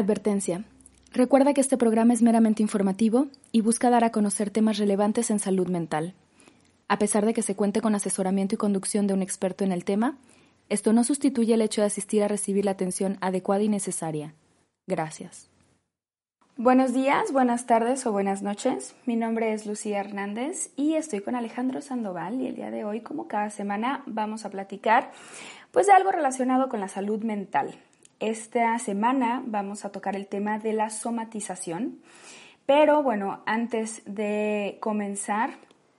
[0.00, 0.64] Advertencia.
[1.12, 5.38] Recuerda que este programa es meramente informativo y busca dar a conocer temas relevantes en
[5.38, 6.14] salud mental.
[6.88, 9.84] A pesar de que se cuente con asesoramiento y conducción de un experto en el
[9.84, 10.16] tema,
[10.70, 14.34] esto no sustituye el hecho de asistir a recibir la atención adecuada y necesaria.
[14.86, 15.50] Gracias.
[16.56, 18.94] Buenos días, buenas tardes o buenas noches.
[19.04, 23.02] Mi nombre es Lucía Hernández y estoy con Alejandro Sandoval y el día de hoy,
[23.02, 25.10] como cada semana, vamos a platicar
[25.72, 27.78] pues de algo relacionado con la salud mental.
[28.20, 32.00] Esta semana vamos a tocar el tema de la somatización,
[32.66, 35.54] pero bueno, antes de comenzar,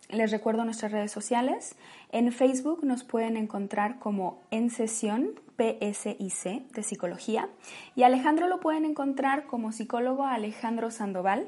[0.07, 1.75] les recuerdo nuestras redes sociales.
[2.11, 7.49] En Facebook nos pueden encontrar como En Sesión PSIC de Psicología
[7.95, 11.47] y Alejandro lo pueden encontrar como psicólogo Alejandro Sandoval,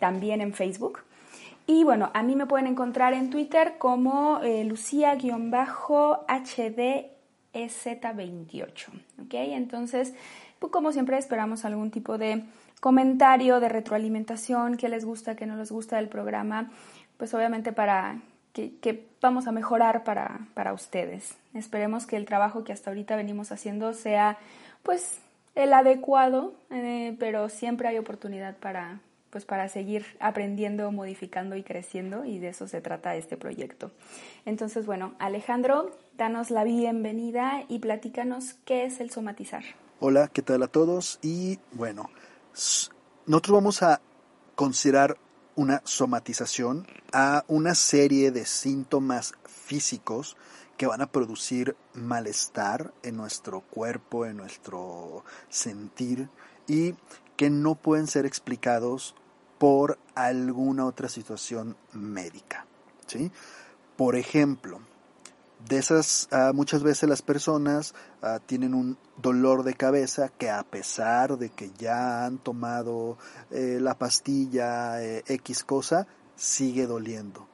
[0.00, 1.04] también en Facebook.
[1.68, 5.18] Y bueno, a mí me pueden encontrar en Twitter como eh, Lucía-HD
[7.64, 8.86] EZ28.
[9.22, 9.34] ¿Ok?
[9.34, 10.14] Entonces,
[10.58, 12.44] pues como siempre esperamos algún tipo de
[12.80, 16.70] comentario, de retroalimentación, qué les gusta, qué no les gusta del programa,
[17.16, 18.20] pues obviamente para
[18.52, 21.36] que, vamos a mejorar para, para, ustedes.
[21.54, 24.36] Esperemos que el trabajo que hasta ahorita venimos haciendo sea
[24.82, 25.20] pues
[25.54, 29.00] el adecuado, eh, pero siempre hay oportunidad para,
[29.38, 33.92] pues para seguir aprendiendo, modificando y creciendo y de eso se trata este proyecto.
[34.44, 39.62] Entonces, bueno, Alejandro, danos la bienvenida y platícanos qué es el somatizar.
[40.00, 41.20] Hola, ¿qué tal a todos?
[41.22, 42.10] Y bueno,
[43.26, 44.00] nosotros vamos a
[44.56, 45.16] considerar
[45.54, 50.36] una somatización a una serie de síntomas físicos
[50.76, 56.28] que van a producir malestar en nuestro cuerpo, en nuestro sentir
[56.66, 56.96] y
[57.36, 59.14] que no pueden ser explicados
[59.58, 62.66] por alguna otra situación médica.
[63.06, 63.30] ¿sí?
[63.96, 64.80] Por ejemplo,
[65.68, 70.62] de esas ah, muchas veces las personas ah, tienen un dolor de cabeza que a
[70.62, 73.18] pesar de que ya han tomado
[73.50, 77.48] eh, la pastilla eh, X cosa, sigue doliendo.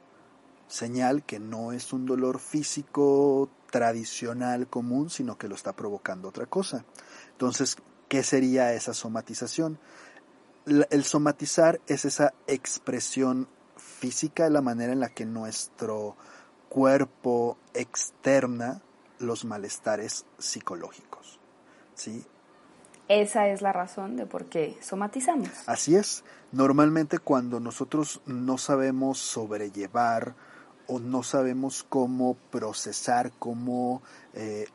[0.67, 6.45] Señal que no es un dolor físico tradicional común, sino que lo está provocando otra
[6.45, 6.85] cosa.
[7.31, 7.77] Entonces,
[8.07, 9.79] ¿Qué sería esa somatización?
[10.65, 16.15] El somatizar es esa expresión física, la manera en la que nuestro
[16.69, 18.81] cuerpo externa
[19.19, 21.39] los malestares psicológicos.
[21.93, 22.25] ¿sí?
[23.07, 25.49] Esa es la razón de por qué somatizamos.
[25.67, 26.23] Así es.
[26.51, 30.33] Normalmente cuando nosotros no sabemos sobrellevar
[30.87, 34.01] o no sabemos cómo procesar, cómo
[34.33, 34.65] eh,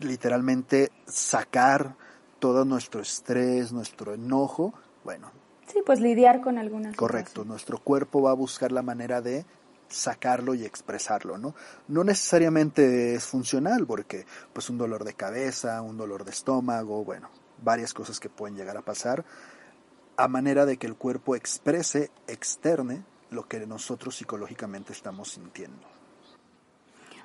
[0.00, 1.94] literalmente sacar
[2.38, 5.30] todo nuestro estrés, nuestro enojo, bueno.
[5.66, 9.46] Sí, pues lidiar con algunas Correcto, nuestro cuerpo va a buscar la manera de
[9.88, 11.54] sacarlo y expresarlo, ¿no?
[11.88, 17.30] No necesariamente es funcional, porque pues un dolor de cabeza, un dolor de estómago, bueno,
[17.62, 19.24] varias cosas que pueden llegar a pasar,
[20.16, 25.86] a manera de que el cuerpo exprese, externe lo que nosotros psicológicamente estamos sintiendo.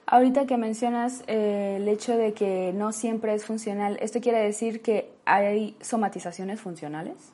[0.06, 4.82] Ahorita que mencionas eh, el hecho de que no siempre es funcional, ¿esto quiere decir
[4.82, 7.34] que hay somatizaciones funcionales?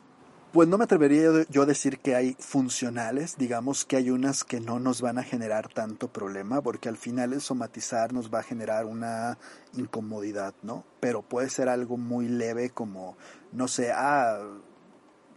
[0.54, 4.60] Pues no me atrevería yo a decir que hay funcionales, digamos que hay unas que
[4.60, 8.44] no nos van a generar tanto problema, porque al final el somatizar nos va a
[8.44, 9.40] generar una
[9.76, 10.84] incomodidad, ¿no?
[11.00, 13.18] Pero puede ser algo muy leve como,
[13.52, 14.44] no sé, ah,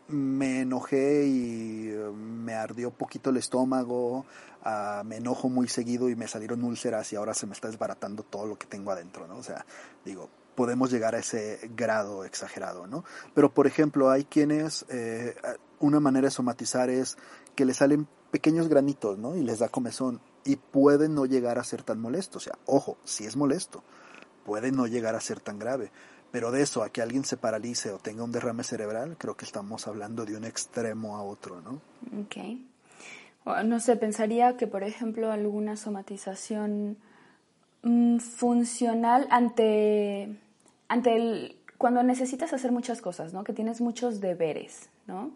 [0.09, 4.27] me enojé y eh, me ardió poquito el estómago,
[4.65, 8.23] ah, me enojo muy seguido y me salieron úlceras y ahora se me está desbaratando
[8.23, 9.39] todo lo que tengo adentro, ¿no?
[9.39, 9.65] O sea,
[10.05, 13.05] digo, podemos llegar a ese grado exagerado, ¿no?
[13.35, 15.37] Pero, por ejemplo, hay quienes, eh,
[15.79, 17.17] una manera de somatizar es
[17.55, 19.37] que le salen pequeños granitos, ¿no?
[19.37, 22.99] Y les da comezón y puede no llegar a ser tan molesto, o sea, ojo,
[23.05, 23.85] si es molesto,
[24.45, 25.91] puede no llegar a ser tan grave
[26.37, 29.47] pero de eso a que alguien se paralice o tenga un derrame cerebral, creo que
[29.47, 31.81] estamos hablando de un extremo a otro, ¿no?
[32.23, 32.37] Ok.
[33.65, 36.99] No sé, pensaría que, por ejemplo, alguna somatización
[37.83, 40.37] mm, funcional ante,
[40.89, 43.45] ante el, cuando necesitas hacer muchas cosas, ¿no?
[43.45, 45.31] Que tienes muchos deberes, ¿no?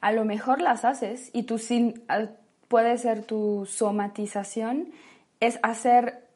[0.00, 2.02] A lo mejor las haces y tú sin,
[2.68, 4.88] puede ser tu somatización
[5.40, 6.26] es hacer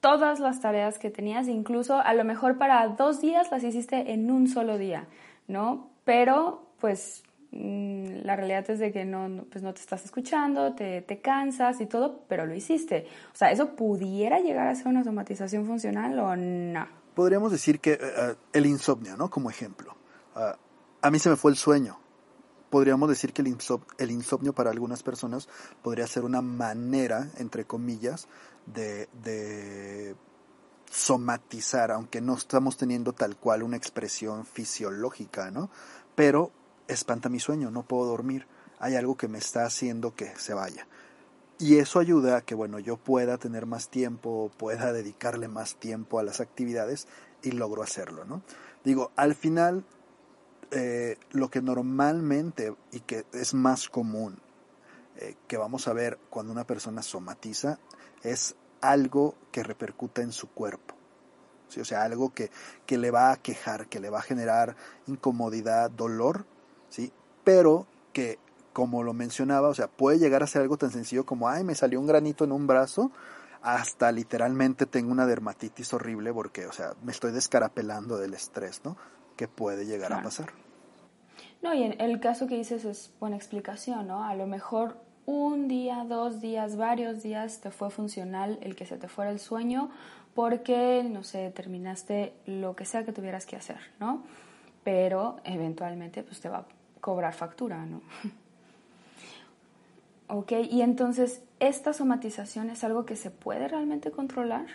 [0.00, 4.30] todas las tareas que tenías, incluso a lo mejor para dos días las hiciste en
[4.30, 5.06] un solo día,
[5.48, 5.90] ¿no?
[6.04, 7.22] Pero pues
[7.52, 11.80] mm, la realidad es de que no, pues no te estás escuchando, te, te, cansas
[11.80, 13.06] y todo, pero lo hiciste.
[13.32, 17.03] O sea, ¿eso pudiera llegar a ser una automatización funcional o no?
[17.14, 19.30] Podríamos decir que eh, el insomnio, ¿no?
[19.30, 19.96] Como ejemplo.
[20.34, 20.56] Ah,
[21.00, 21.98] a mí se me fue el sueño.
[22.70, 23.56] Podríamos decir que el,
[23.98, 25.48] el insomnio para algunas personas
[25.82, 28.26] podría ser una manera, entre comillas,
[28.66, 30.16] de,
[30.90, 35.70] somatizar, aunque no estamos teniendo tal cual una expresión fisiológica, ¿no?
[36.14, 36.52] Pero
[36.88, 38.46] espanta mi sueño, no puedo dormir,
[38.78, 40.86] hay algo que me está haciendo que se vaya.
[41.58, 46.18] Y eso ayuda a que, bueno, yo pueda tener más tiempo, pueda dedicarle más tiempo
[46.18, 47.06] a las actividades
[47.42, 48.42] y logro hacerlo, ¿no?
[48.84, 49.84] Digo, al final,
[50.70, 54.38] eh, lo que normalmente y que es más común
[55.16, 57.78] eh, que vamos a ver cuando una persona somatiza
[58.22, 60.96] es algo que repercuta en su cuerpo.
[61.68, 61.80] ¿sí?
[61.80, 62.50] O sea, algo que,
[62.86, 64.74] que, le va a quejar, que le va a generar
[65.06, 66.44] incomodidad, dolor,
[66.88, 67.12] ¿sí?
[67.44, 68.38] pero que,
[68.74, 71.74] como lo mencionaba, o sea, puede llegar a ser algo tan sencillo como, ay, me
[71.74, 73.12] salió un granito en un brazo,
[73.62, 78.98] hasta literalmente tengo una dermatitis horrible porque, o sea, me estoy descarapelando del estrés, ¿no?
[79.36, 80.48] Que puede llegar a pasar.
[81.62, 84.24] No, y en el caso que dices es buena explicación, ¿no?
[84.24, 88.98] A lo mejor un día, dos días, varios días te fue funcional el que se
[88.98, 89.90] te fuera el sueño
[90.34, 94.24] porque, no sé, terminaste lo que sea que tuvieras que hacer, ¿no?
[94.82, 96.66] Pero eventualmente pues te va a
[97.00, 98.02] cobrar factura, ¿no?
[100.28, 104.66] ok, y entonces, ¿esta somatización es algo que se puede realmente controlar?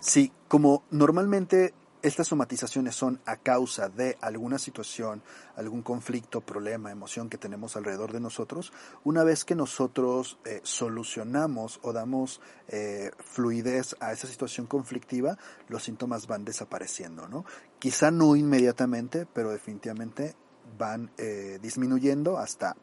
[0.00, 1.72] Sí, como normalmente
[2.04, 5.22] estas somatizaciones son a causa de alguna situación,
[5.56, 8.74] algún conflicto, problema, emoción que tenemos alrededor de nosotros.
[9.04, 15.38] Una vez que nosotros eh, solucionamos o damos eh, fluidez a esa situación conflictiva,
[15.68, 17.46] los síntomas van desapareciendo, ¿no?
[17.78, 20.34] Quizá no inmediatamente, pero definitivamente
[20.76, 22.76] van eh, disminuyendo hasta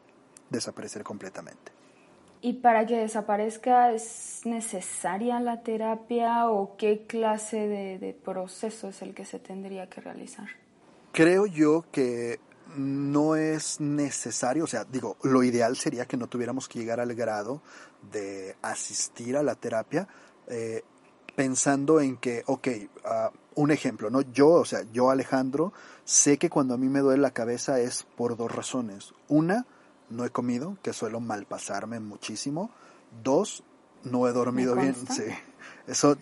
[0.50, 1.81] desaparecer completamente.
[2.44, 9.14] ¿Y para que desaparezca es necesaria la terapia o qué clase de, proceso es el
[9.14, 10.48] que se tendría que realizar?
[11.12, 12.40] Creo yo que
[12.76, 17.14] no es necesario, o sea, digo, lo ideal sería que no tuviéramos que llegar al
[17.14, 17.62] grado
[18.10, 20.08] de asistir a la terapia
[20.48, 20.82] eh,
[21.36, 22.68] pensando en que, ok,
[23.04, 24.22] ah, un ejemplo, ¿no?
[24.32, 25.72] Yo, o sea, yo Alejandro,
[26.04, 29.14] sé que cuando a mí me duele la cabeza es por dos razones.
[29.28, 29.64] Una,
[30.12, 32.70] no he comido, que suelo malpasarme muchísimo.
[33.22, 33.64] Dos,
[34.04, 34.94] no he dormido bien.
[34.94, 35.24] Sí.
[35.86, 36.16] Eso,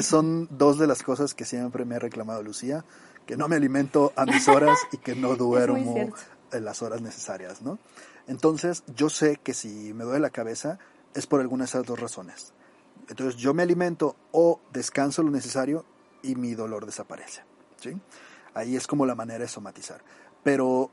[0.00, 2.84] son dos de las cosas que siempre me ha reclamado Lucía,
[3.26, 6.12] que no me alimento a mis horas y que no duermo
[6.52, 7.78] en las horas necesarias, ¿no?
[8.26, 10.78] Entonces, yo sé que si me duele la cabeza
[11.14, 12.52] es por alguna de esas dos razones.
[13.08, 15.84] Entonces, yo me alimento o descanso lo necesario
[16.22, 17.42] y mi dolor desaparece,
[17.80, 18.00] ¿sí?
[18.54, 20.02] Ahí es como la manera de somatizar.
[20.42, 20.90] Pero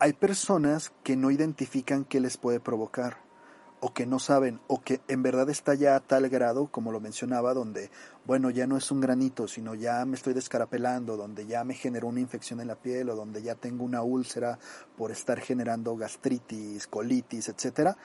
[0.00, 3.18] hay personas que no identifican qué les puede provocar
[3.80, 7.00] o que no saben o que en verdad está ya a tal grado, como lo
[7.00, 7.90] mencionaba, donde,
[8.24, 12.08] bueno, ya no es un granito, sino ya me estoy descarapelando, donde ya me generó
[12.08, 14.58] una infección en la piel o donde ya tengo una úlcera
[14.96, 17.96] por estar generando gastritis, colitis, etcétera.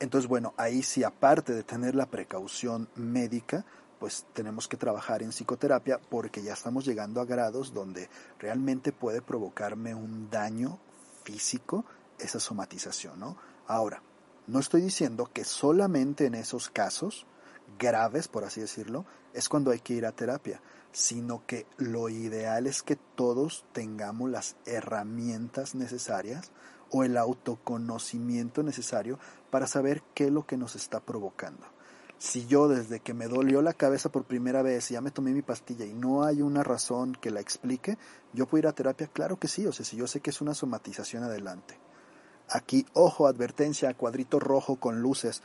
[0.00, 3.64] Entonces, bueno, ahí sí, aparte de tener la precaución médica,
[3.98, 9.22] pues tenemos que trabajar en psicoterapia porque ya estamos llegando a grados donde realmente puede
[9.22, 10.78] provocarme un daño
[11.22, 11.84] físico
[12.18, 13.36] esa somatización, ¿no?
[13.66, 14.02] Ahora,
[14.46, 17.26] no estoy diciendo que solamente en esos casos
[17.78, 20.60] graves, por así decirlo, es cuando hay que ir a terapia,
[20.92, 26.52] sino que lo ideal es que todos tengamos las herramientas necesarias
[26.90, 29.18] o el autoconocimiento necesario
[29.50, 31.71] para saber qué es lo que nos está provocando.
[32.22, 35.42] Si yo desde que me dolió la cabeza por primera vez ya me tomé mi
[35.42, 37.98] pastilla y no hay una razón que la explique,
[38.32, 39.08] ¿yo puedo ir a terapia?
[39.08, 41.80] Claro que sí, o sea, si yo sé que es una somatización adelante.
[42.48, 45.42] Aquí, ojo, advertencia, cuadrito rojo con luces.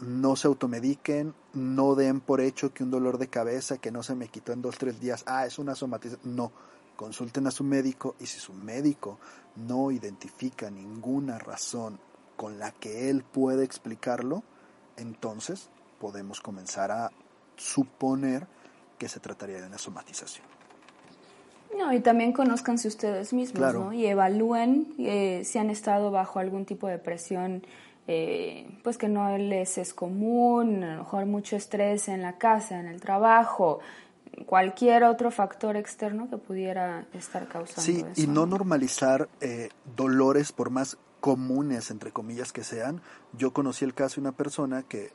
[0.00, 4.14] No se automediquen, no den por hecho que un dolor de cabeza que no se
[4.14, 6.34] me quitó en dos, tres días, ah, es una somatización.
[6.34, 6.50] No,
[6.96, 9.18] consulten a su médico y si su médico
[9.54, 12.00] no identifica ninguna razón
[12.36, 14.44] con la que él puede explicarlo,
[14.96, 17.10] entonces podemos comenzar a
[17.56, 18.46] suponer
[18.98, 20.46] que se trataría de una somatización.
[21.76, 23.92] No, y también conozcanse ustedes mismos, ¿no?
[23.92, 27.66] Y evalúen eh, si han estado bajo algún tipo de presión,
[28.06, 32.78] eh, pues que no les es común, a lo mejor mucho estrés en la casa,
[32.78, 33.80] en el trabajo,
[34.46, 40.70] cualquier otro factor externo que pudiera estar causando sí, y no normalizar eh, dolores por
[40.70, 43.00] más comunes, entre comillas, que sean.
[43.32, 45.10] Yo conocí el caso de una persona que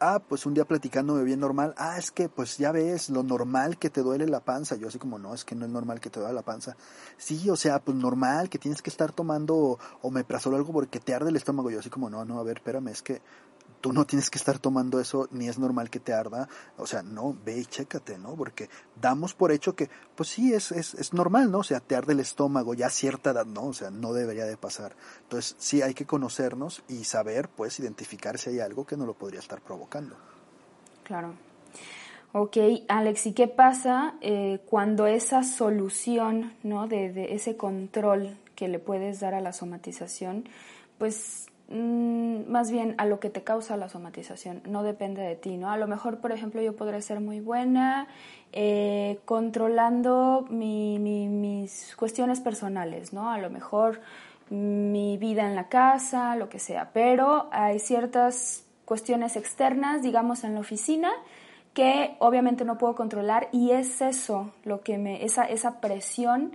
[0.00, 3.78] ah, pues un día platicándome bien normal, ah, es que pues ya ves lo normal
[3.78, 4.76] que te duele la panza.
[4.76, 6.76] Yo así como, no, es que no es normal que te duele la panza.
[7.16, 11.14] Sí, o sea, pues normal que tienes que estar tomando omeprazol o algo porque te
[11.14, 11.70] arde el estómago.
[11.70, 13.20] Yo así como, no, no, a ver, espérame, es que
[13.80, 16.48] tú no tienes que estar tomando eso, ni es normal que te arda.
[16.76, 18.34] O sea, no, ve y chécate, ¿no?
[18.34, 18.68] Porque
[19.00, 21.58] damos por hecho que, pues sí, es, es, es normal, ¿no?
[21.58, 23.66] O sea, te arde el estómago ya a cierta edad, ¿no?
[23.66, 24.94] O sea, no debería de pasar.
[25.22, 29.14] Entonces, sí hay que conocernos y saber, pues, identificar si hay algo que no lo
[29.14, 30.16] podría estar provocando.
[31.04, 31.34] Claro.
[32.32, 32.58] Ok,
[32.88, 36.86] Alex, ¿y qué pasa eh, cuando esa solución, ¿no?
[36.86, 40.44] De, de ese control que le puedes dar a la somatización,
[40.98, 45.70] pues más bien a lo que te causa la somatización, no depende de ti, ¿no?
[45.70, 48.08] A lo mejor, por ejemplo, yo podré ser muy buena
[48.52, 53.30] eh, controlando mis cuestiones personales, ¿no?
[53.30, 54.00] A lo mejor
[54.50, 60.54] mi vida en la casa, lo que sea, pero hay ciertas cuestiones externas, digamos, en
[60.54, 61.12] la oficina,
[61.72, 66.50] que obviamente no puedo controlar y es eso lo que me, esa, esa presión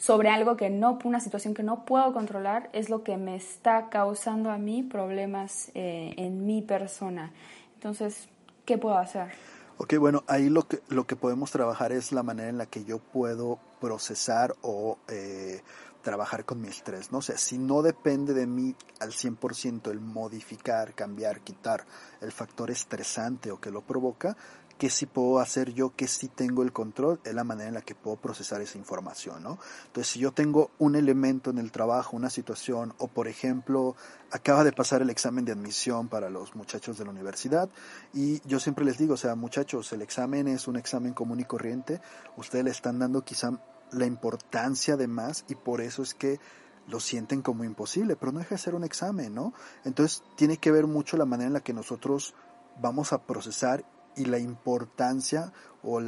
[0.00, 3.90] sobre algo que no, una situación que no puedo controlar, es lo que me está
[3.90, 7.32] causando a mí problemas eh, en mi persona.
[7.74, 8.30] Entonces,
[8.64, 9.30] ¿qué puedo hacer?
[9.76, 12.82] Ok, bueno, ahí lo que, lo que podemos trabajar es la manera en la que
[12.84, 15.60] yo puedo procesar o eh,
[16.00, 17.18] trabajar con mi estrés, ¿no?
[17.18, 21.84] O sea, si no depende de mí al 100% el modificar, cambiar, quitar
[22.22, 24.34] el factor estresante o que lo provoca,
[24.80, 27.82] qué sí puedo hacer yo, qué sí tengo el control, es la manera en la
[27.82, 29.58] que puedo procesar esa información, ¿no?
[29.88, 33.94] Entonces, si yo tengo un elemento en el trabajo, una situación, o por ejemplo,
[34.30, 37.68] acaba de pasar el examen de admisión para los muchachos de la universidad,
[38.14, 41.44] y yo siempre les digo, o sea, muchachos, el examen es un examen común y
[41.44, 42.00] corriente,
[42.38, 43.60] ustedes le están dando quizá
[43.92, 46.40] la importancia de más, y por eso es que
[46.88, 49.52] lo sienten como imposible, pero no deja de ser un examen, ¿no?
[49.84, 52.34] Entonces tiene que ver mucho la manera en la que nosotros
[52.80, 53.84] vamos a procesar
[54.16, 55.52] y la importancia
[55.82, 56.00] o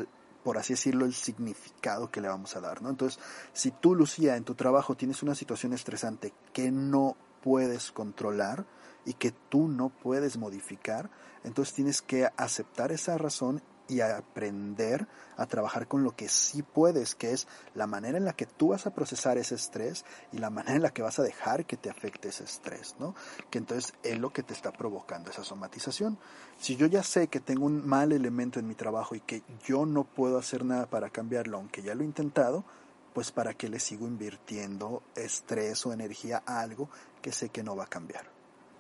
[0.43, 2.91] por así decirlo, el significado que le vamos a dar, ¿no?
[2.91, 3.21] Entonces,
[3.53, 8.67] si tú, Lucía, en tu trabajo tienes una situación estresante que no puedes controlar
[9.05, 11.11] y que tú no puedes modificar,
[11.45, 17.15] entonces tienes que aceptar esa razón y aprender a trabajar con lo que sí puedes,
[17.15, 20.51] que es la manera en la que tú vas a procesar ese estrés y la
[20.51, 23.15] manera en la que vas a dejar que te afecte ese estrés, ¿no?
[23.51, 26.19] Que entonces es lo que te está provocando esa somatización.
[26.59, 29.87] Si yo ya sé que tengo un mal elemento en mi trabajo y que yo
[29.87, 32.65] no puedo hacer nada para cambiarlo, aunque ya lo he intentado,
[33.13, 36.89] pues para qué le sigo invirtiendo estrés o energía a algo
[37.21, 38.32] que sé que no va a cambiar.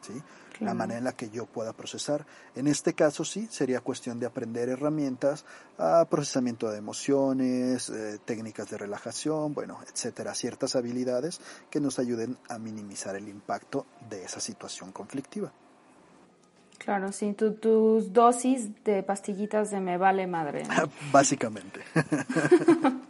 [0.02, 0.12] ¿Sí?
[0.60, 2.24] La manera en la que yo pueda procesar.
[2.54, 5.44] En este caso sí, sería cuestión de aprender herramientas,
[5.78, 11.40] a procesamiento de emociones, eh, técnicas de relajación, bueno, etcétera, ciertas habilidades
[11.70, 15.52] que nos ayuden a minimizar el impacto de esa situación conflictiva.
[16.78, 20.64] Claro, sí, tus dosis de pastillitas de me vale madre.
[21.12, 21.80] Básicamente.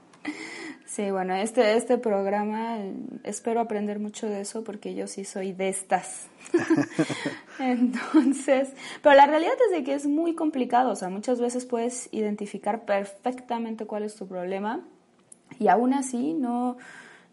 [0.95, 2.77] Sí, bueno, este, este programa
[3.25, 6.27] espero aprender mucho de eso porque yo sí soy de estas.
[7.59, 12.11] Entonces, pero la realidad es de que es muy complicado, o sea, muchas veces puedes
[12.13, 14.81] identificar perfectamente cuál es tu problema
[15.59, 16.77] y aún así no,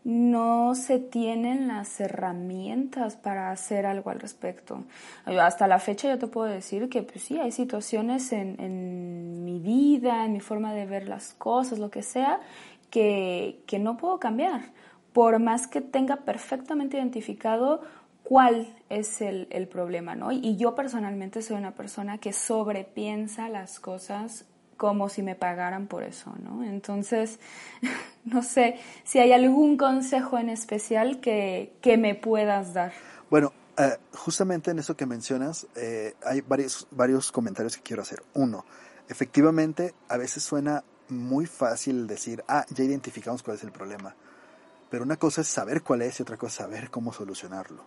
[0.06, 4.86] no se tienen las herramientas para hacer algo al respecto.
[5.26, 9.60] Hasta la fecha yo te puedo decir que pues sí, hay situaciones en, en mi
[9.60, 12.40] vida, en mi forma de ver las cosas, lo que sea,
[12.90, 14.72] que, no puedo cambiar,
[15.14, 17.82] por más que tenga perfectamente identificado
[18.24, 20.32] cuál es el, problema, ¿no?
[20.32, 24.46] Y yo personalmente soy una persona que sobrepiensa las cosas
[24.78, 26.64] como si me pagaran por eso, ¿no?
[26.64, 27.40] Entonces,
[28.26, 32.94] no sé si hay algún consejo en especial que, me puedas dar.
[33.30, 38.24] Bueno, eh, justamente en eso que mencionas, eh, hay varios, varios comentarios que quiero hacer.
[38.34, 38.66] Uno,
[39.10, 44.16] efectivamente, a veces suena muy fácil decir, ah, ya identificamos cuál es el problema.
[44.90, 47.84] Pero una cosa es saber cuál es y otra cosa es saber cómo solucionarlo.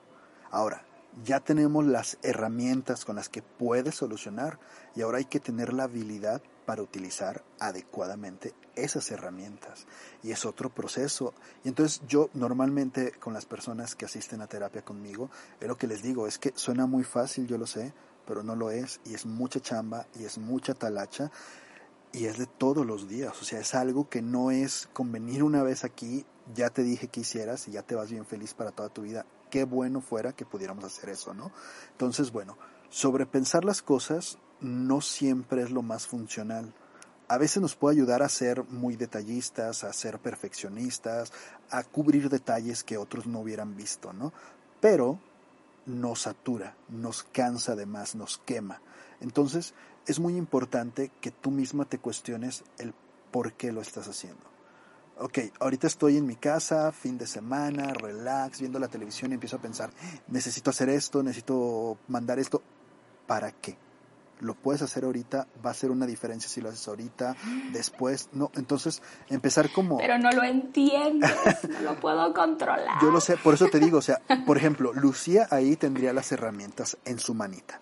[0.50, 0.84] Ahora,
[1.24, 4.58] ya tenemos las herramientas con las que puedes solucionar
[4.94, 9.86] y ahora hay que tener la habilidad para utilizar adecuadamente esas herramientas.
[10.22, 11.34] Y es otro proceso.
[11.64, 15.86] Y entonces yo normalmente con las personas que asisten a terapia conmigo, es lo que
[15.86, 17.92] les digo, es que suena muy fácil, yo lo sé,
[18.26, 21.30] pero no lo es y es mucha chamba y es mucha talacha
[22.12, 25.62] y es de todos los días, o sea, es algo que no es convenir una
[25.62, 28.88] vez aquí, ya te dije que hicieras y ya te vas bien feliz para toda
[28.88, 29.24] tu vida.
[29.50, 31.52] Qué bueno fuera que pudiéramos hacer eso, ¿no?
[31.92, 32.58] Entonces, bueno,
[32.90, 36.74] sobrepensar las cosas no siempre es lo más funcional.
[37.28, 41.32] A veces nos puede ayudar a ser muy detallistas, a ser perfeccionistas,
[41.70, 44.32] a cubrir detalles que otros no hubieran visto, ¿no?
[44.80, 45.18] Pero
[45.86, 48.80] nos satura, nos cansa de más, nos quema.
[49.20, 49.74] Entonces,
[50.06, 52.94] es muy importante que tú misma te cuestiones el
[53.30, 54.52] por qué lo estás haciendo.
[55.18, 59.56] Ok, ahorita estoy en mi casa, fin de semana, relax, viendo la televisión y empiezo
[59.56, 59.90] a pensar,
[60.28, 62.62] necesito hacer esto, necesito mandar esto.
[63.26, 63.76] ¿Para qué?
[64.40, 67.36] Lo puedes hacer ahorita, va a ser una diferencia si lo haces ahorita,
[67.72, 68.50] después, no.
[68.54, 69.98] Entonces, empezar como...
[69.98, 71.30] Pero no lo entiendes,
[71.68, 73.00] no lo puedo controlar.
[73.00, 76.32] Yo lo sé, por eso te digo, o sea, por ejemplo, Lucía ahí tendría las
[76.32, 77.80] herramientas en su manita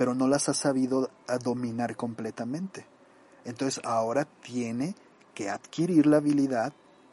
[0.00, 1.10] pero no las ha sabido
[1.44, 2.86] dominar completamente.
[3.44, 4.94] Entonces ahora tiene
[5.34, 6.72] que adquirir la habilidad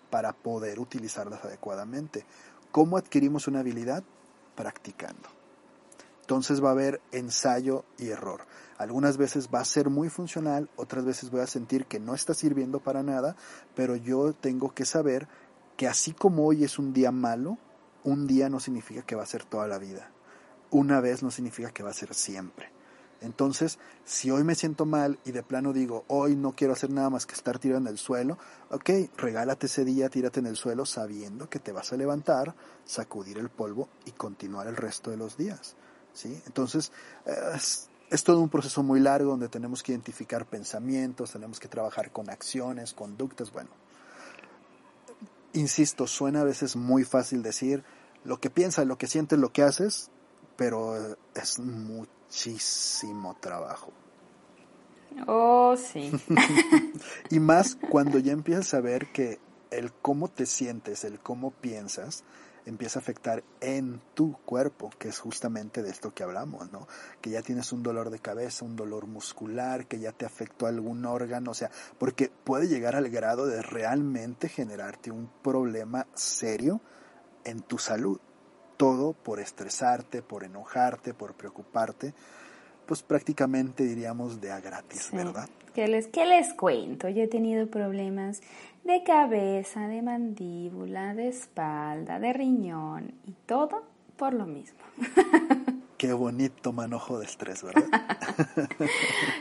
[0.10, 2.26] para poder utilizarlas adecuadamente.
[2.72, 4.06] ¿Cómo adquirimos una habilidad?
[4.56, 5.28] Practicando.
[6.22, 8.46] Entonces va a haber ensayo y error.
[8.78, 12.34] Algunas veces va a ser muy funcional, otras veces voy a sentir que no está
[12.34, 13.36] sirviendo para nada,
[13.76, 15.28] pero yo tengo que saber
[15.76, 17.58] que así como hoy es un día malo,
[18.06, 20.10] un día no significa que va a ser toda la vida.
[20.72, 22.77] Una vez no significa que va a ser siempre.
[23.22, 27.10] Entonces, si hoy me siento mal y de plano digo, hoy no quiero hacer nada
[27.10, 28.38] más que estar tirado en el suelo,
[28.70, 32.54] ok, regálate ese día, tírate en el suelo sabiendo que te vas a levantar,
[32.86, 35.76] sacudir el polvo y continuar el resto de los días.
[36.14, 36.42] ¿sí?
[36.46, 36.92] Entonces,
[37.56, 42.12] es, es todo un proceso muy largo donde tenemos que identificar pensamientos, tenemos que trabajar
[42.12, 43.70] con acciones, conductas, bueno.
[45.54, 47.84] Insisto, suena a veces muy fácil decir
[48.24, 50.12] lo que piensas, lo que sientes, lo que haces,
[50.56, 53.92] pero es muy muchísimo trabajo.
[55.28, 56.12] Oh, sí.
[57.30, 59.40] y más cuando ya empiezas a ver que
[59.72, 62.24] el cómo te sientes, el cómo piensas,
[62.66, 66.88] empieza a afectar en tu cuerpo, que es justamente de esto que hablamos, ¿no?
[67.22, 71.06] Que ya tienes un dolor de cabeza, un dolor muscular, que ya te afectó algún
[71.06, 76.82] órgano, o sea, porque puede llegar al grado de realmente generarte un problema serio
[77.46, 78.20] en tu salud
[78.78, 82.14] todo por estresarte, por enojarte, por preocuparte,
[82.86, 85.50] pues prácticamente diríamos de a gratis, ¿verdad?
[85.74, 87.10] ¿Qué les, ¿Qué les cuento?
[87.10, 88.42] Yo he tenido problemas
[88.84, 93.84] de cabeza, de mandíbula, de espalda, de riñón y todo
[94.16, 94.80] por lo mismo.
[95.98, 97.86] Qué bonito manojo de estrés, ¿verdad?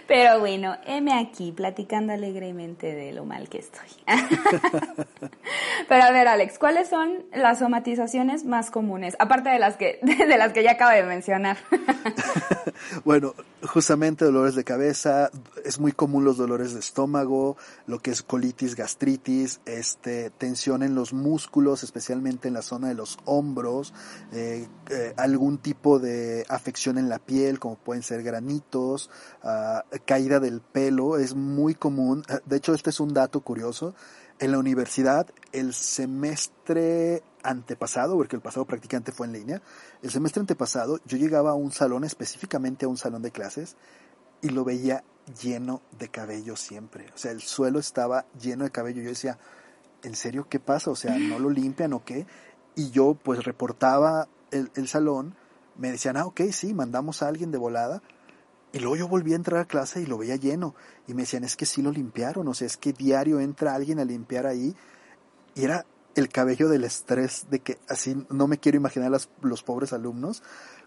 [0.08, 3.88] Pero bueno, heme aquí platicando alegremente de lo mal que estoy.
[5.88, 9.16] Pero a ver, Alex, ¿cuáles son las somatizaciones más comunes?
[9.18, 11.58] Aparte de las que, de las que ya acabo de mencionar.
[13.04, 15.30] bueno, justamente dolores de cabeza,
[15.62, 20.94] es muy común los dolores de estómago, lo que es colitis, gastritis, este, tensión en
[20.94, 23.92] los músculos, especialmente en la zona de los hombros,
[24.32, 29.10] eh, eh, algún tipo de afección en la piel, como pueden ser granitos,
[29.42, 32.24] ah, caída del pelo, es muy común.
[32.44, 33.94] De hecho, este es un dato curioso.
[34.38, 39.62] En la universidad, el semestre antepasado, porque el pasado prácticamente fue en línea,
[40.02, 43.76] el semestre antepasado yo llegaba a un salón, específicamente a un salón de clases,
[44.42, 45.04] y lo veía
[45.42, 47.06] lleno de cabello siempre.
[47.14, 49.02] O sea, el suelo estaba lleno de cabello.
[49.02, 49.38] Yo decía,
[50.02, 50.90] ¿en serio qué pasa?
[50.90, 52.26] O sea, ¿no lo limpian o qué?
[52.74, 55.34] Y yo pues reportaba el salón
[55.78, 58.02] me decían, ah, ok, sí, mandamos a alguien de volada.
[58.72, 60.74] Y luego yo volví a entrar a clase y lo veía lleno.
[61.06, 63.98] Y me decían, es que sí lo limpiaron, o sea, es que diario entra alguien
[64.00, 64.74] a limpiar ahí.
[65.54, 69.62] Y era el cabello del estrés, de que así no me quiero imaginar las, los
[69.62, 70.42] pobres alumnos,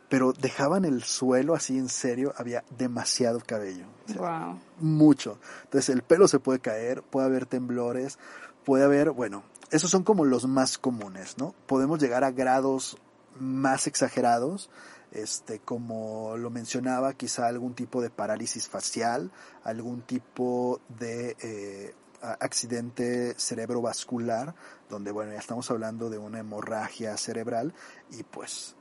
[0.09, 3.85] pero dejaban el suelo así en serio, había demasiado cabello.
[4.17, 4.59] wow.
[4.79, 5.39] Mucho.
[5.65, 8.17] Entonces el pelo se puede caer, puede haber temblores,
[8.65, 11.53] puede haber, bueno, esos son como los más comunes, ¿no?
[11.67, 12.97] Podemos llegar a grados
[13.39, 14.69] más exagerados,
[15.11, 19.31] este, como lo mencionaba, quizá algún tipo de parálisis facial,
[19.63, 24.53] algún tipo de eh, accidente cerebrovascular,
[24.89, 27.73] donde, bueno, ya estamos hablando de una hemorragia cerebral
[28.11, 28.75] y pues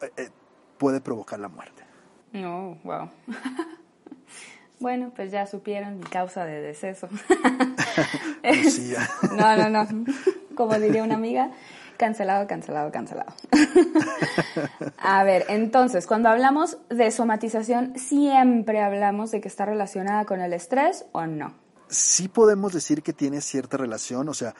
[0.00, 0.30] eh, eh,
[0.78, 1.84] puede provocar la muerte.
[2.32, 3.10] No, wow.
[4.80, 7.08] bueno, pues ya supieron mi causa de deceso.
[9.36, 10.04] no, no, no.
[10.54, 11.50] Como diría una amiga,
[11.98, 13.32] Cancelado, cancelado, cancelado.
[14.98, 20.52] a ver, entonces, cuando hablamos de somatización, ¿siempre hablamos de que está relacionada con el
[20.52, 21.54] estrés o no?
[21.88, 24.54] Sí podemos decir que tiene cierta relación, o sea,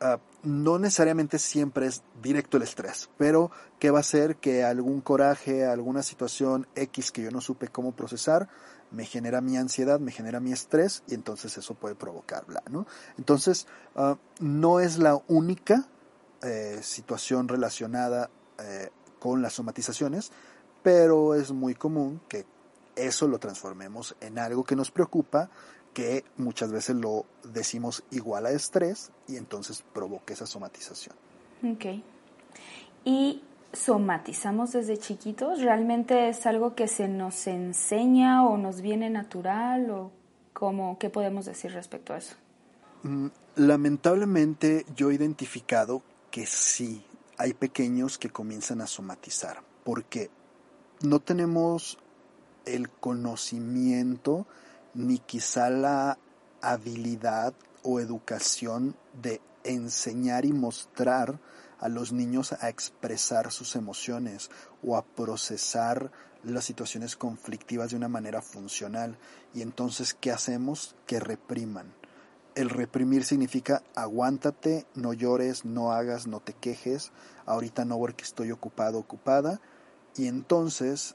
[0.00, 5.00] ah, no necesariamente siempre es directo el estrés, pero ¿qué va a hacer que algún
[5.00, 8.48] coraje, alguna situación X que yo no supe cómo procesar,
[8.92, 12.86] me genera mi ansiedad, me genera mi estrés y entonces eso puede provocarla, ¿no?
[13.16, 15.88] Entonces, ah, no es la única
[16.42, 20.30] eh, situación relacionada eh, con las somatizaciones,
[20.82, 22.46] pero es muy común que
[22.96, 25.50] eso lo transformemos en algo que nos preocupa,
[25.94, 31.16] que muchas veces lo decimos igual a estrés y entonces provoca esa somatización.
[31.64, 32.02] Ok.
[33.04, 35.60] Y somatizamos desde chiquitos?
[35.60, 40.10] ¿Realmente es algo que se nos enseña o nos viene natural o
[40.52, 42.36] cómo, qué podemos decir respecto a eso?
[43.02, 47.04] Mm, lamentablemente yo he identificado que sí,
[47.36, 50.30] hay pequeños que comienzan a somatizar, porque
[51.02, 51.98] no tenemos
[52.64, 54.46] el conocimiento
[54.94, 56.18] ni quizá la
[56.60, 61.38] habilidad o educación de enseñar y mostrar
[61.78, 64.50] a los niños a expresar sus emociones
[64.82, 66.10] o a procesar
[66.42, 69.16] las situaciones conflictivas de una manera funcional.
[69.54, 70.96] Y entonces, ¿qué hacemos?
[71.06, 71.97] Que repriman.
[72.58, 77.12] El reprimir significa aguántate, no llores, no hagas, no te quejes,
[77.46, 79.60] ahorita no porque estoy ocupado, ocupada.
[80.16, 81.14] Y entonces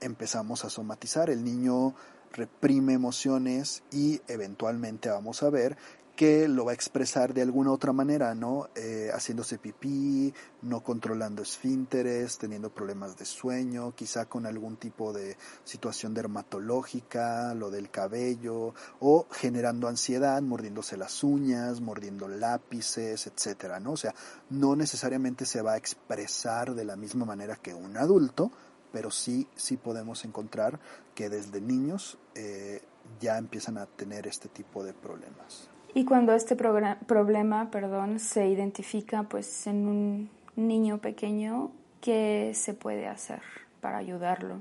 [0.00, 1.30] empezamos a somatizar.
[1.30, 1.94] El niño
[2.32, 5.78] reprime emociones y eventualmente vamos a ver
[6.22, 8.68] que lo va a expresar de alguna otra manera, ¿no?
[8.76, 10.32] Eh, haciéndose pipí,
[10.62, 17.72] no controlando esfínteres, teniendo problemas de sueño, quizá con algún tipo de situación dermatológica, lo
[17.72, 23.94] del cabello, o generando ansiedad, mordiéndose las uñas, mordiendo lápices, etcétera, ¿no?
[23.94, 24.14] O sea,
[24.48, 28.52] no necesariamente se va a expresar de la misma manera que un adulto,
[28.92, 30.78] pero sí, sí podemos encontrar
[31.16, 32.80] que desde niños eh,
[33.20, 35.71] ya empiezan a tener este tipo de problemas.
[35.94, 43.06] Y cuando este problema, perdón, se identifica pues en un niño pequeño, ¿qué se puede
[43.08, 43.42] hacer
[43.80, 44.60] para ayudarlo?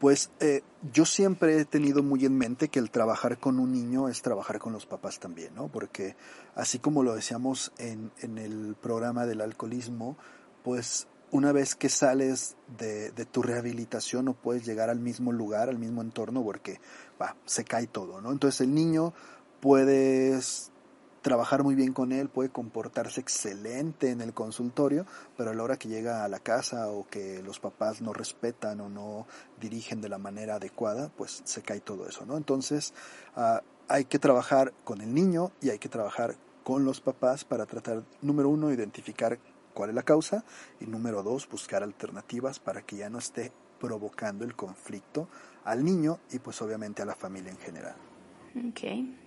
[0.00, 0.62] Pues eh,
[0.92, 4.58] yo siempre he tenido muy en mente que el trabajar con un niño es trabajar
[4.58, 5.68] con los papás también, ¿no?
[5.68, 6.16] Porque
[6.56, 10.16] así como lo decíamos en, en el programa del alcoholismo,
[10.64, 15.78] pues una vez que sales de, tu rehabilitación no puedes llegar al mismo lugar, al
[15.78, 16.78] mismo entorno, porque
[17.46, 18.30] se cae todo, ¿no?
[18.30, 19.14] Entonces el niño
[19.62, 20.72] puedes
[21.22, 25.76] trabajar muy bien con él, puede comportarse excelente en el consultorio, pero a la hora
[25.76, 29.28] que llega a la casa o que los papás no respetan o no
[29.60, 32.36] dirigen de la manera adecuada, pues se cae todo eso, ¿no?
[32.36, 32.92] Entonces
[33.36, 37.64] ah, hay que trabajar con el niño y hay que trabajar con los papás para
[37.64, 39.38] tratar, número uno, identificar
[39.74, 40.44] cuál es la causa
[40.80, 45.28] y número dos, buscar alternativas para que ya no esté provocando el conflicto
[45.64, 47.94] al niño y pues obviamente a la familia en general.
[48.56, 49.21] Ok.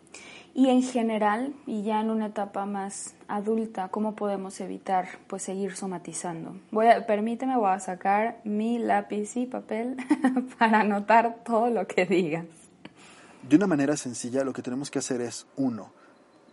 [0.58, 5.76] Y en general, y ya en una etapa más adulta, ¿cómo podemos evitar pues seguir
[5.76, 6.56] somatizando?
[6.72, 9.98] Voy a, permíteme, voy a sacar mi lápiz y papel
[10.58, 12.46] para anotar todo lo que digas.
[13.44, 15.92] De una manera sencilla, lo que tenemos que hacer es, uno,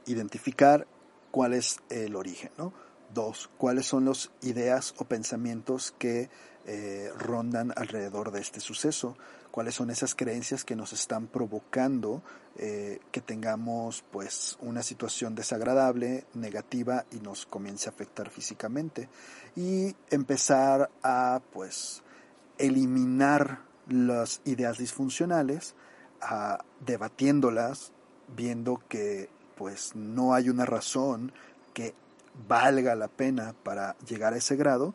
[0.07, 0.89] identificar
[1.31, 2.73] cuál es el origen, ¿no?
[3.15, 6.29] Dos, cuáles son las ideas o pensamientos que
[6.67, 9.17] eh, rondan alrededor de este suceso,
[9.53, 12.23] cuáles son esas creencias que nos están provocando
[12.57, 19.09] eh, que tengamos pues una situación desagradable, negativa y nos comience a afectar físicamente.
[19.55, 22.03] Y empezar a pues
[22.59, 25.75] eliminar las ideas disfuncionales,
[26.21, 27.93] a, debatiéndolas,
[28.35, 31.31] viendo que pues no hay una razón
[31.75, 31.95] que
[32.49, 34.95] valga la pena para llegar a ese grado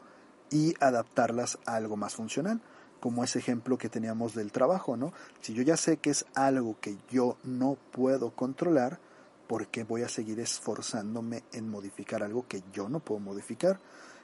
[0.50, 2.60] y adaptarlas a algo más funcional,
[3.00, 5.14] como ese ejemplo que teníamos del trabajo, ¿no?
[5.42, 9.00] Si yo ya sé que es algo que yo no puedo controlar,
[9.48, 13.80] ¿por qué voy a seguir esforzándome en modificar algo que yo no puedo modificar?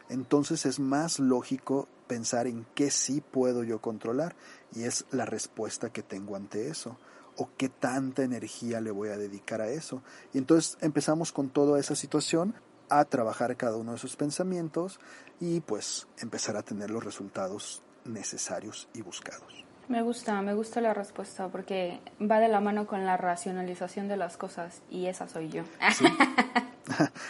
[0.10, 4.36] Entonces es más lógico pensar en qué sí puedo yo controlar
[4.76, 6.98] y es la respuesta que tengo ante eso
[7.38, 10.04] o qué tanta energía le voy a dedicar a eso.
[10.34, 12.54] Y entonces empezamos con toda esa situación
[12.90, 15.00] a trabajar cada uno de sus pensamientos
[15.40, 19.64] y pues empezar a tener los resultados necesarios y buscados.
[19.90, 24.18] Me gusta, me gusta la respuesta porque va de la mano con la racionalización de
[24.18, 25.64] las cosas y esa soy yo.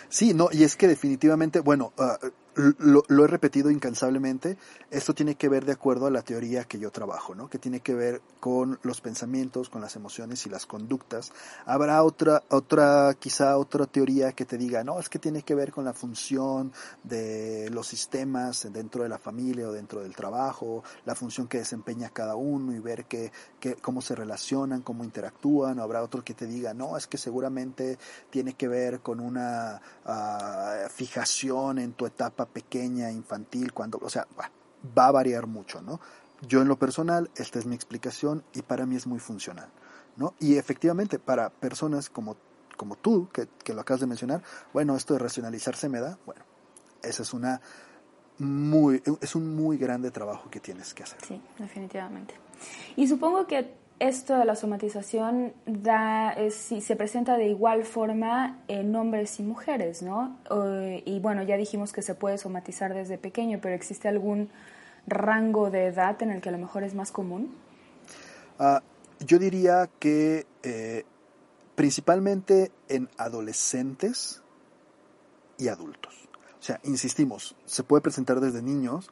[0.10, 2.18] Sí, no, y es que definitivamente, bueno, ah,
[2.56, 4.58] lo, he repetido incansablemente,
[4.92, 7.50] esto tiene que ver de acuerdo a la teoría que yo trabajo, ¿no?
[7.50, 11.32] que tiene que ver con los pensamientos, con las emociones y las conductas.
[11.66, 15.72] Habrá otra, otra, quizá otra teoría que te diga, no, es que tiene que ver
[15.72, 16.72] con la función
[17.04, 22.10] de los sistemas dentro de la familia o dentro del trabajo, la función que desempeña
[22.10, 23.32] cada uno y ver que,
[23.82, 25.80] cómo se relacionan, cómo interactúan.
[25.80, 27.98] Habrá otro que te diga, no, es que seguramente
[28.30, 34.28] tiene que ver con una ah, fijación en tu etapa pequeña, infantil, cuando, o sea,
[34.40, 36.00] va, a variar mucho, ¿no?
[36.42, 39.70] Yo en lo personal, esta es mi explicación y para mí es muy funcional,
[40.18, 40.34] ¿no?
[40.40, 42.36] Y efectivamente, para personas como,
[42.76, 46.44] como tú, que, que lo acabas de mencionar, bueno, esto de racionalizarse me da, bueno,
[47.02, 47.62] esa es una
[48.40, 51.20] muy, es un muy grande trabajo que tienes que hacer.
[51.26, 52.36] Sí, definitivamente.
[52.96, 53.74] Y supongo que
[54.08, 60.02] esto de la somatización da, si se presenta de igual forma en hombres y mujeres,
[60.02, 60.38] ¿no?
[61.06, 64.50] y bueno, ya dijimos que se puede somatizar desde pequeño, pero ¿existe algún
[65.08, 67.56] rango de edad en el que a lo mejor es más común?
[68.60, 68.84] Ah,
[69.20, 71.06] yo diría que eh,
[71.76, 74.42] principalmente en adolescentes
[75.58, 76.14] y adultos.
[76.60, 79.12] O sea, insistimos, se puede presentar desde niños,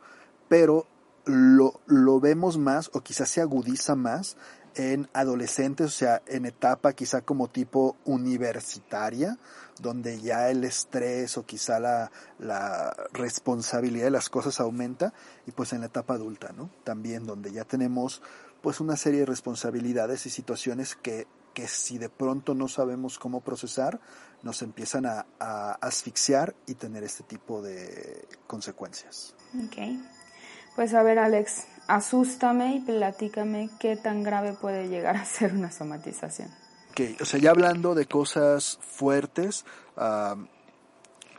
[0.49, 0.85] pero
[1.25, 4.37] lo, lo vemos más o quizás se agudiza más
[4.75, 9.37] en adolescentes, o sea, en etapa quizá como tipo universitaria,
[9.79, 15.13] donde ya el estrés o quizá la, la, responsabilidad de las cosas aumenta,
[15.45, 16.69] y pues en la etapa adulta, ¿no?
[16.83, 18.21] También donde ya tenemos
[18.61, 23.41] pues una serie de responsabilidades y situaciones que, que si de pronto no sabemos cómo
[23.41, 23.99] procesar,
[24.43, 29.35] nos empiezan a, a asfixiar y tener este tipo de consecuencias.
[29.65, 29.77] Ok.
[30.75, 35.71] Pues a ver, Alex, asústame y platícame qué tan grave puede llegar a ser una
[35.71, 36.49] somatización.
[36.91, 39.65] Ok, o sea, ya hablando de cosas fuertes,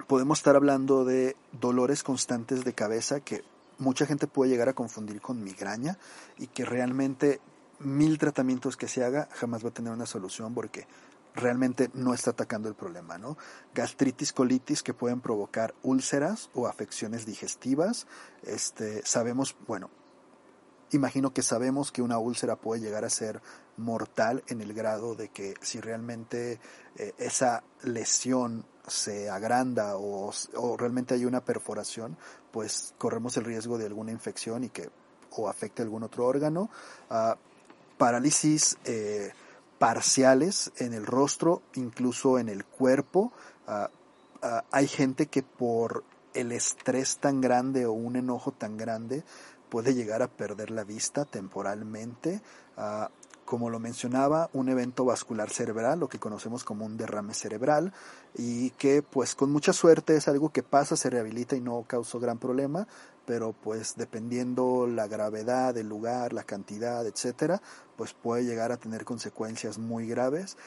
[0.07, 3.45] podemos estar hablando de dolores constantes de cabeza que
[3.79, 5.99] mucha gente puede llegar a confundir con migraña
[6.39, 7.41] y que realmente
[7.81, 10.87] mil tratamientos que se haga jamás va a tener una solución porque
[11.35, 13.37] realmente no está atacando el problema, ¿no?
[13.75, 18.07] Gastritis, colitis que pueden provocar úlceras o afecciones digestivas.
[18.43, 19.91] Este, sabemos, bueno,
[20.93, 23.41] imagino que sabemos que una úlcera puede llegar a ser
[23.77, 26.61] mortal en el grado de que si realmente
[26.97, 30.33] eh, esa lesión se agranda o,
[30.77, 32.17] realmente hay una perforación,
[32.51, 34.91] pues corremos el riesgo de alguna infección y que
[35.35, 36.69] o afecte algún otro órgano.
[37.09, 37.37] Ah,
[37.97, 39.33] parálisis eh,
[39.79, 43.33] parciales en el rostro, incluso en el cuerpo.
[43.67, 43.89] Ah,
[44.43, 49.23] ah, hay gente que por el estrés tan grande o un enojo tan grande
[49.73, 52.43] puede llegar a perder la vista temporalmente.
[52.77, 53.11] Ah,
[53.47, 57.95] como lo mencionaba, un evento vascular cerebral, lo que conocemos como un derrame cerebral,
[58.37, 62.21] y que pues con mucha suerte es algo que pasa, se rehabilita y no causó
[62.21, 62.87] gran problema,
[63.25, 67.63] pero pues dependiendo la gravedad del lugar, la cantidad, etcétera,
[67.97, 70.59] pues puede llegar a tener consecuencias muy graves.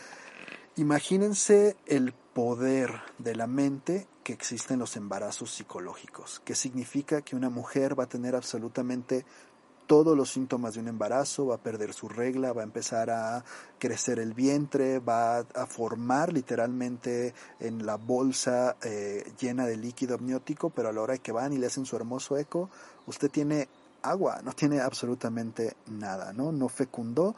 [0.78, 2.90] Imagínense el poder
[3.20, 8.06] de la mente que existe en los embarazos psicológicos, que significa que una mujer va
[8.06, 9.24] a tener absolutamente
[9.86, 13.46] todos los síntomas de un embarazo, va a perder su regla, va a empezar a
[13.78, 20.72] crecer el vientre, va a formar literalmente en la bolsa eh, llena de líquido amniótico,
[20.72, 22.72] pero a la hora que van y le hacen su hermoso eco,
[23.06, 23.70] usted tiene
[24.02, 26.52] agua, no tiene absolutamente nada, ¿no?
[26.52, 27.36] No fecundó,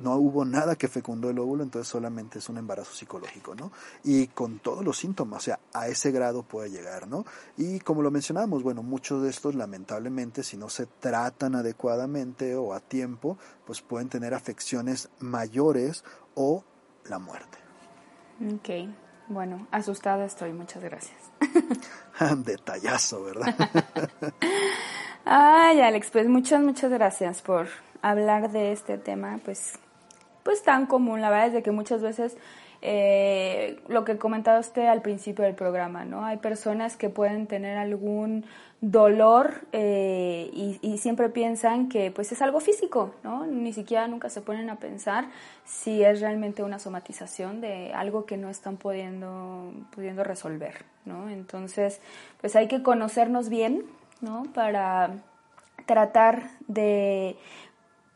[0.00, 3.72] no hubo nada que fecundó el óvulo, entonces solamente es un embarazo psicológico, ¿no?
[4.04, 7.24] Y con todos los síntomas, o sea, a ese grado puede llegar, ¿no?
[7.56, 12.74] Y como lo mencionamos, bueno, muchos de estos lamentablemente, si no se tratan adecuadamente o
[12.74, 16.04] a tiempo, pues pueden tener afecciones mayores
[16.34, 16.64] o
[17.08, 17.58] la muerte.
[18.54, 18.90] Ok,
[19.28, 21.16] bueno, asustada estoy, muchas gracias.
[22.44, 23.54] Detallazo, ¿verdad?
[25.24, 27.66] Ay, Alex, pues muchas, muchas gracias por
[28.02, 29.72] hablar de este tema, pues
[30.46, 32.36] pues tan común, la verdad es de que muchas veces
[32.80, 36.24] eh, lo que comentaba usted al principio del programa, ¿no?
[36.24, 38.44] Hay personas que pueden tener algún
[38.80, 43.44] dolor eh, y, siempre piensan que pues es algo físico, ¿no?
[43.44, 45.24] Ni siquiera nunca se ponen a pensar
[45.64, 51.28] si es realmente una somatización de algo que no están pudiendo, pudiendo resolver, ¿no?
[51.28, 52.00] Entonces,
[52.40, 53.82] pues hay que conocernos bien,
[54.20, 54.44] ¿no?
[54.54, 55.10] Para
[55.86, 57.36] tratar de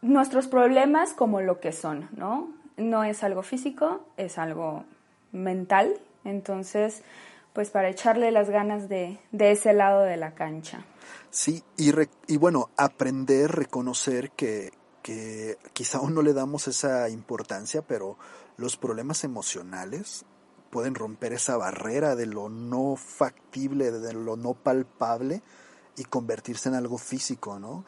[0.03, 2.53] nuestros problemas como lo que son, ¿no?
[2.77, 4.85] No es algo físico, es algo
[5.33, 7.03] mental, entonces,
[7.53, 10.85] pues para echarle las ganas de, de ese lado de la cancha.
[11.31, 11.93] Sí, y,
[12.27, 18.17] y bueno, aprender, reconocer que, que quizá aún no le damos esa importancia, pero
[18.57, 20.25] los problemas emocionales
[20.71, 25.43] pueden romper esa barrera de lo no factible, de lo no palpable
[25.97, 27.85] y convertirse en algo físico, ¿no?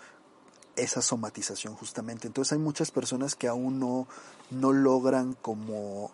[0.77, 2.27] Esa somatización justamente.
[2.27, 4.07] Entonces hay muchas personas que aún no,
[4.51, 6.11] no logran como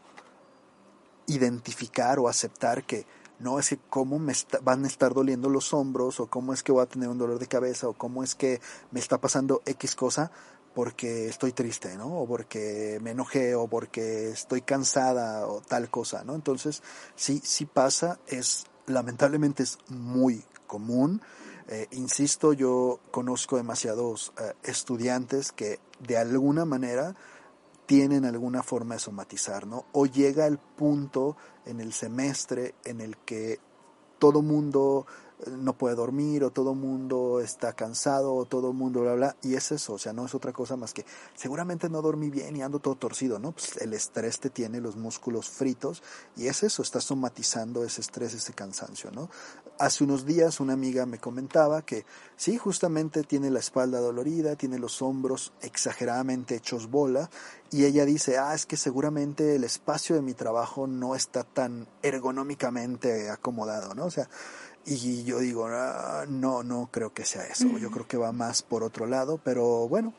[1.27, 3.07] identificar o aceptar que
[3.39, 6.73] no es que cómo me van a estar doliendo los hombros o cómo es que
[6.73, 9.95] voy a tener un dolor de cabeza o cómo es que me está pasando X
[9.95, 10.33] cosa
[10.75, 12.21] porque estoy triste, ¿no?
[12.21, 16.35] O porque me enojé o porque estoy cansada o tal cosa, ¿no?
[16.35, 16.83] Entonces,
[17.17, 21.21] sí, sí pasa, es lamentablemente es muy común
[21.69, 27.15] eh, insisto, yo conozco demasiados eh, estudiantes que de alguna manera
[27.85, 29.85] tienen alguna forma de somatizar, ¿no?
[29.93, 33.61] O llega el punto en el semestre en el que
[34.19, 35.07] todo mundo
[35.47, 39.71] no puede dormir o todo mundo está cansado o todo mundo bla bla y es
[39.71, 41.05] eso, o sea, no es otra cosa más que
[41.35, 43.53] seguramente no dormí bien y ando todo torcido, ¿no?
[43.53, 46.03] Pues el estrés te tiene los músculos fritos
[46.37, 49.31] y es eso, está somatizando ese estrés, ese cansancio, ¿no?
[49.79, 52.05] Hace unos días una amiga me comentaba que
[52.37, 57.31] sí, justamente tiene la espalda dolorida, tiene los hombros exageradamente hechos bola
[57.71, 61.87] y ella dice, ah, es que seguramente el espacio de mi trabajo no está tan
[62.03, 64.07] ergonómicamente acomodado, ¿no?
[64.07, 64.29] O sea,
[64.85, 68.63] y yo digo, ah, no, no creo que sea eso, yo creo que va más
[68.63, 70.13] por otro lado, pero bueno,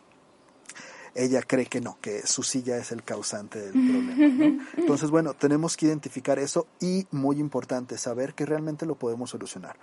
[1.20, 4.66] ella cree que no, que su silla es el causante del problema.
[4.78, 9.78] Entonces, bueno, tenemos que identificar eso y, muy importante, saber que realmente lo podemos solucionar.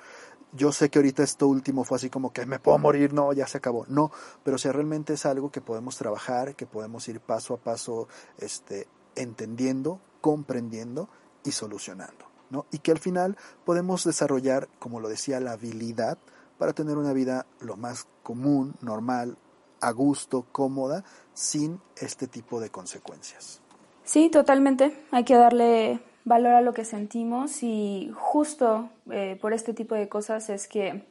[0.52, 3.46] Yo sé que ahorita esto último fue así como que me puedo morir, no, ya
[3.46, 3.84] se acabó.
[3.88, 4.10] No,
[4.44, 8.88] pero si realmente es algo que podemos trabajar, que podemos ir paso a paso este,
[9.14, 11.10] entendiendo, comprendiendo
[11.44, 12.24] y solucionando.
[12.48, 12.64] ¿no?
[12.70, 16.16] Y que al final podemos desarrollar, como lo decía, la habilidad
[16.56, 19.36] para tener una vida lo más común, normal,
[19.80, 23.60] a gusto, cómoda, sin este tipo de consecuencias.
[24.04, 25.04] Sí, totalmente.
[25.10, 30.08] Hay que darle valor a lo que sentimos y justo eh, por este tipo de
[30.08, 31.04] cosas es que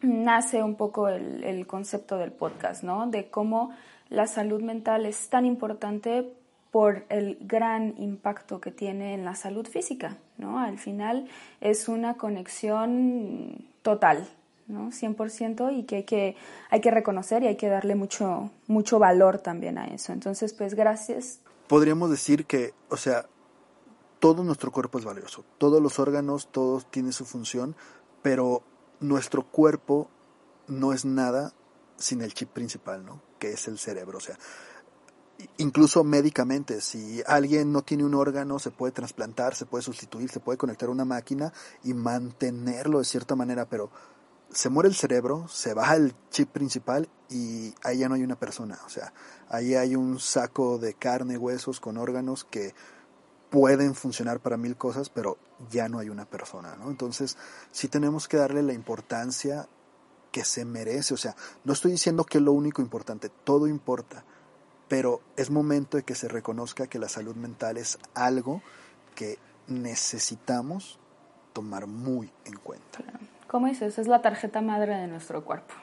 [0.00, 3.06] nace un poco el, el concepto del podcast, ¿no?
[3.06, 3.74] De cómo
[4.08, 6.34] la salud mental es tan importante
[6.70, 10.58] por el gran impacto que tiene en la salud física, ¿no?
[10.58, 11.28] Al final
[11.60, 14.26] es una conexión total,
[14.72, 14.90] ¿no?
[14.90, 16.36] 100% y que hay, que
[16.70, 20.12] hay que reconocer y hay que darle mucho, mucho valor también a eso.
[20.12, 21.40] Entonces, pues gracias.
[21.68, 23.26] Podríamos decir que, o sea,
[24.18, 27.74] todo nuestro cuerpo es valioso, todos los órganos, todos tienen su función,
[28.22, 28.62] pero
[29.00, 30.08] nuestro cuerpo
[30.68, 31.52] no es nada
[31.96, 33.20] sin el chip principal, ¿no?
[33.38, 34.36] Que es el cerebro, o sea,
[35.58, 40.40] incluso médicamente, si alguien no tiene un órgano, se puede trasplantar, se puede sustituir, se
[40.40, 43.90] puede conectar a una máquina y mantenerlo de cierta manera, pero
[44.52, 48.38] se muere el cerebro, se baja el chip principal y ahí ya no hay una
[48.38, 49.12] persona, o sea,
[49.48, 52.74] ahí hay un saco de carne, huesos con órganos que
[53.50, 55.38] pueden funcionar para mil cosas, pero
[55.70, 56.90] ya no hay una persona, ¿no?
[56.90, 57.36] Entonces,
[57.70, 59.68] sí tenemos que darle la importancia
[60.30, 61.34] que se merece, o sea,
[61.64, 64.24] no estoy diciendo que es lo único importante, todo importa,
[64.88, 68.62] pero es momento de que se reconozca que la salud mental es algo
[69.14, 70.98] que necesitamos
[71.52, 72.98] tomar muy en cuenta.
[73.52, 75.74] Como dices, es la tarjeta madre de nuestro cuerpo.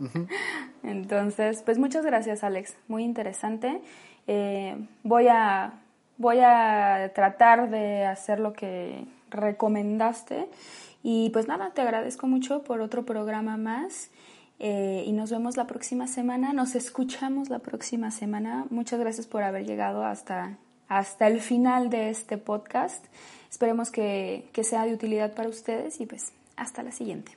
[0.82, 3.80] Entonces, pues muchas gracias Alex, muy interesante.
[4.26, 5.80] Eh, voy, a,
[6.18, 10.50] voy a tratar de hacer lo que recomendaste
[11.02, 14.10] y pues nada, te agradezco mucho por otro programa más
[14.58, 18.66] eh, y nos vemos la próxima semana, nos escuchamos la próxima semana.
[18.68, 23.06] Muchas gracias por haber llegado hasta, hasta el final de este podcast.
[23.50, 27.36] Esperemos que, que sea de utilidad para ustedes y pues hasta la siguiente.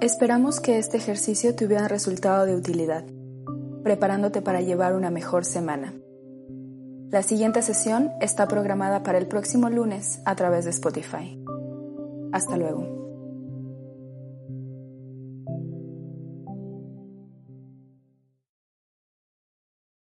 [0.00, 3.04] Esperamos que este ejercicio te hubiera resultado de utilidad,
[3.82, 5.92] preparándote para llevar una mejor semana.
[7.10, 11.42] La siguiente sesión está programada para el próximo lunes a través de Spotify.
[12.32, 12.97] Hasta luego.